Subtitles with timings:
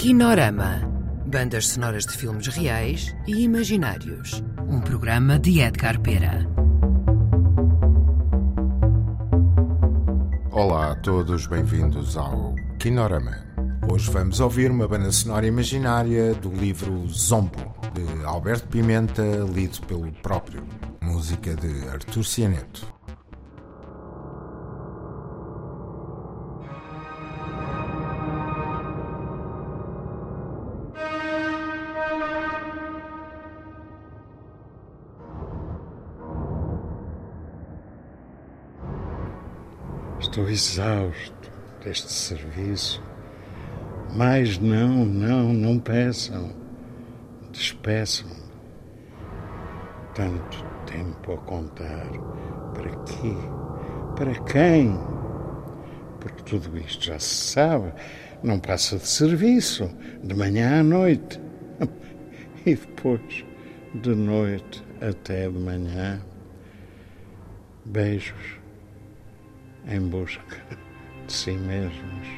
[0.00, 0.80] Kinorama.
[1.26, 4.42] Bandas sonoras de filmes reais e imaginários.
[4.66, 6.48] Um programa de Edgar Pera.
[10.50, 13.44] Olá a todos, bem-vindos ao Kinorama.
[13.92, 19.22] Hoje vamos ouvir uma banda sonora imaginária do livro Zombo, de Alberto Pimenta,
[19.54, 20.66] lido pelo próprio.
[21.02, 22.99] Música de Artur Cianeto.
[40.20, 41.50] Estou exausto
[41.82, 43.02] deste serviço.
[44.14, 46.54] Mas não, não, não peçam.
[47.50, 48.28] Despeçam.
[50.14, 52.06] Tanto tempo a contar.
[52.74, 53.34] Para quê?
[54.14, 54.92] Para quem?
[56.20, 57.90] Porque tudo isto já se sabe.
[58.42, 59.90] Não passa de serviço,
[60.22, 61.40] de manhã à noite.
[62.66, 63.42] E depois,
[63.94, 66.20] de noite até de manhã.
[67.86, 68.59] Beijos
[69.86, 70.56] em busca
[71.26, 72.28] de si mesmos.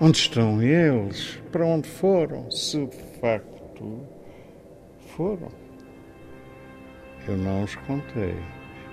[0.00, 1.40] Onde estão eles?
[1.52, 2.50] Para onde foram?
[2.50, 4.06] Se de facto
[5.16, 5.50] foram.
[7.28, 8.34] Eu não os contei,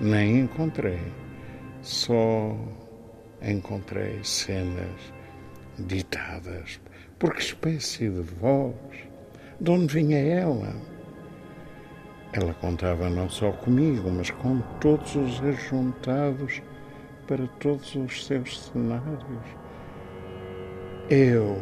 [0.00, 1.00] nem encontrei.
[1.82, 2.56] Só
[3.42, 5.12] encontrei cenas
[5.78, 6.80] ditadas.
[7.18, 8.74] Por que espécie de voz?
[9.60, 10.74] De onde vinha ela?
[12.36, 16.60] Ela contava não só comigo, mas com todos os ajuntados
[17.28, 19.46] para todos os seus cenários.
[21.08, 21.56] Eu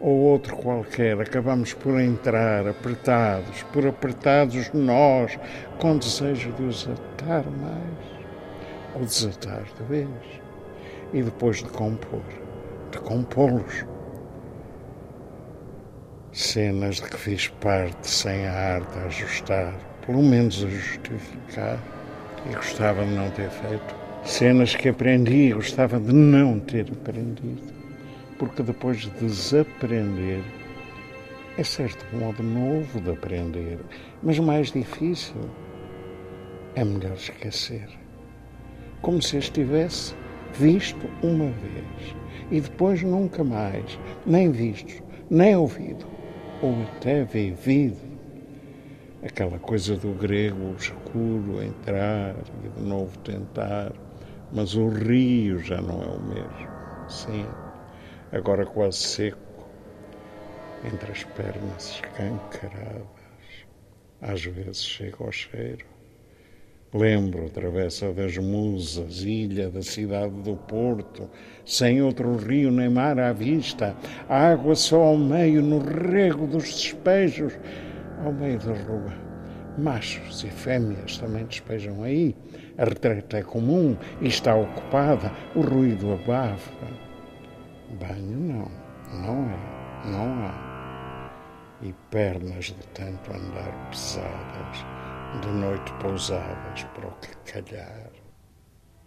[0.00, 5.38] ou outro qualquer acabamos por entrar apertados, por apertados nós,
[5.78, 8.26] com desejo de os atar mais,
[8.96, 10.08] ou desatar de vez,
[11.12, 12.22] e depois de compor,
[12.90, 13.84] de compô-los
[16.38, 19.74] cenas de que fiz parte sem a arte a ajustar,
[20.06, 21.80] pelo menos a justificar,
[22.48, 23.96] e gostava de não ter feito.
[24.24, 27.74] Cenas que aprendi e gostava de não ter aprendido,
[28.38, 30.44] porque depois de desaprender,
[31.56, 33.80] é certo modo novo de aprender,
[34.22, 35.50] mas mais difícil.
[36.76, 37.88] É melhor esquecer.
[39.02, 40.14] Como se estivesse
[40.54, 42.14] visto uma vez
[42.52, 46.17] e depois nunca mais, nem visto, nem ouvido
[46.60, 47.98] ou até vivido.
[49.22, 53.92] Aquela coisa do grego escuro entrar e de novo tentar,
[54.50, 56.68] mas o rio já não é o mesmo.
[57.06, 57.54] Sim,
[58.32, 59.70] agora quase seco,
[60.82, 63.08] entre as pernas escancaradas.
[64.20, 65.84] Às vezes chega ao cheiro.
[66.94, 71.28] Lembro travessa das Musas, ilha da cidade do Porto,
[71.62, 73.94] sem outro rio nem mar à vista,
[74.26, 77.52] água só ao meio, no rego dos despejos,
[78.24, 79.12] ao meio da rua.
[79.76, 82.34] Machos e fêmeas também despejam aí.
[82.78, 86.88] A retreta é comum e está ocupada, o ruído abafa.
[88.00, 88.70] Banho não,
[89.12, 91.30] não é, não há.
[91.82, 94.97] E pernas de tanto andar pesadas
[95.40, 98.10] de noite pousadas para o que calhar.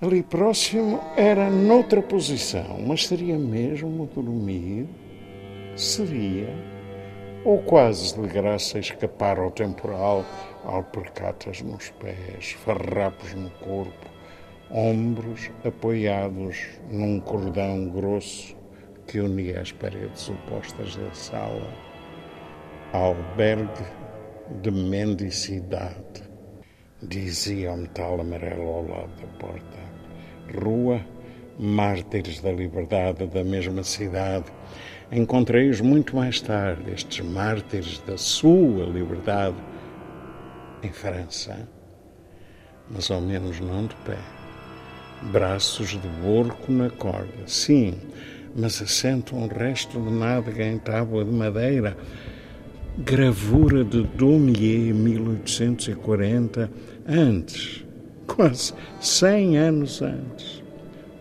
[0.00, 4.86] Ali próximo era noutra posição, mas seria mesmo dormir?
[5.74, 6.48] Seria.
[7.44, 10.24] Ou quase de graça escapar ao temporal,
[10.64, 14.10] alpercatas nos pés, farrapos no corpo,
[14.70, 18.56] ombros apoiados num cordão grosso
[19.06, 21.72] que unia as paredes opostas da sala.
[22.92, 23.84] Albergue
[24.62, 26.22] de mendicidade,
[27.02, 29.78] dizia o metal amarelo ao lado da porta.
[30.62, 31.00] Rua,
[31.58, 34.46] mártires da liberdade da mesma cidade.
[35.10, 39.56] Encontrei-os muito mais tarde, estes mártires da sua liberdade,
[40.82, 41.68] em França,
[42.90, 44.18] mas ao menos não de pé.
[45.32, 47.94] Braços de borco na corda, sim,
[48.54, 51.96] mas assentam um resto de nádega em tábua de madeira
[52.98, 56.70] gravura de Daumier, 1840,
[57.06, 57.84] antes,
[58.26, 60.62] quase 100 anos antes.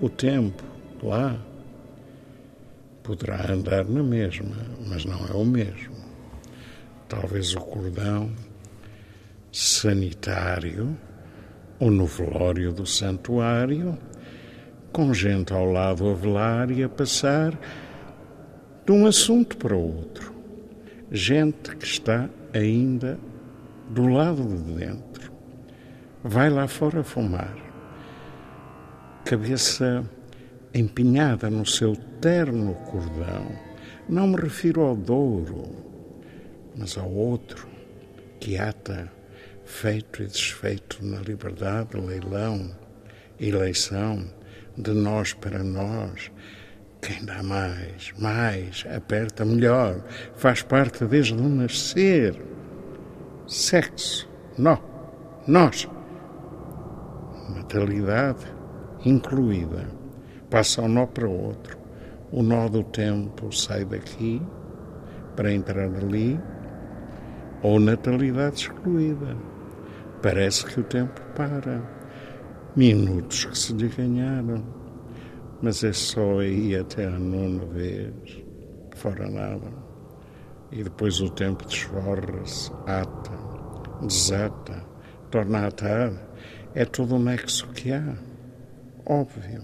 [0.00, 0.62] O tempo,
[1.02, 1.38] lá,
[3.02, 5.96] poderá andar na mesma, mas não é o mesmo.
[7.08, 8.30] Talvez o cordão
[9.50, 10.96] sanitário
[11.78, 13.98] ou no velório do santuário,
[14.92, 17.58] com gente ao lado a velar e a passar
[18.84, 20.31] de um assunto para outro
[21.12, 23.18] gente que está ainda
[23.90, 25.30] do lado de dentro.
[26.24, 27.54] Vai lá fora fumar.
[29.22, 30.08] Cabeça
[30.72, 33.46] empenhada no seu terno cordão,
[34.08, 35.70] Não me refiro ao Douro,
[36.76, 37.68] mas ao outro,
[38.40, 39.12] que ata,
[39.64, 42.74] feito e desfeito na liberdade, leilão,
[43.38, 44.26] eleição,
[44.76, 46.32] de nós para nós.
[47.02, 50.00] Quem dá mais, mais, aperta melhor,
[50.36, 52.40] faz parte desde o nascer.
[53.44, 54.78] Sexo, nó,
[55.48, 55.88] nós.
[57.56, 58.46] Natalidade
[59.04, 59.84] incluída.
[60.48, 61.76] Passa um nó para outro.
[62.30, 64.40] O nó do tempo sai daqui
[65.34, 66.38] para entrar ali,
[67.64, 69.36] ou natalidade excluída.
[70.22, 71.82] Parece que o tempo para
[72.76, 74.81] minutos que se lhe ganharam,
[75.62, 78.42] mas é só aí até a nona vez,
[78.96, 79.72] fora nada.
[80.70, 83.32] E depois o tempo desforra-se, ata,
[84.00, 84.84] desata,
[85.30, 86.12] torna a atar.
[86.74, 88.16] É todo o nexo que há.
[89.06, 89.62] Óbvio.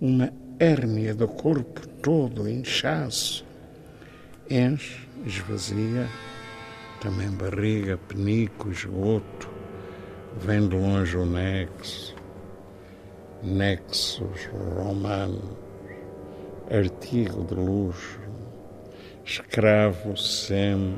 [0.00, 3.46] Uma hérnia do corpo todo, inchaço.
[4.50, 6.06] Enche, esvazia,
[7.00, 9.58] também barriga, penico, esgoto
[10.36, 12.14] Vem de longe o nexo,
[13.42, 15.56] nexos romanos,
[16.70, 18.20] artigo de luxo,
[19.24, 20.96] escravo sempre,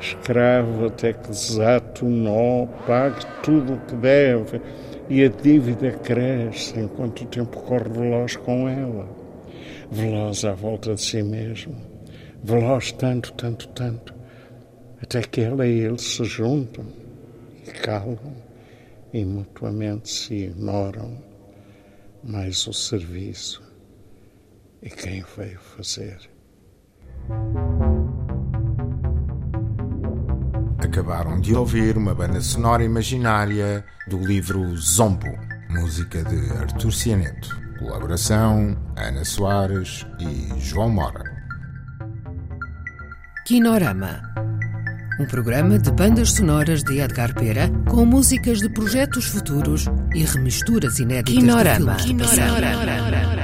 [0.00, 4.60] escravo até que desate o nó, pague tudo o que deve
[5.08, 9.08] e a dívida cresce enquanto o tempo corre veloz com ela,
[9.90, 11.76] veloz à volta de si mesmo,
[12.42, 14.14] veloz tanto, tanto, tanto,
[15.02, 16.84] até que ela e ele se juntam
[17.82, 18.18] calam
[19.12, 21.22] e mutuamente se ignoram,
[22.22, 23.62] mais o serviço
[24.82, 26.18] e quem veio fazer.
[30.78, 38.76] Acabaram de ouvir uma banda sonora imaginária do livro Zombo, música de Artur Cianeto, colaboração
[38.96, 41.24] Ana Soares e João Mora.
[43.46, 44.22] Kinorama
[45.20, 49.84] um programa de bandas sonoras de Edgar Pera com músicas de projetos futuros
[50.14, 51.96] e remisturas inéditas Quinorama.
[51.96, 52.30] de filmes.
[52.30, 53.39] Quinorama.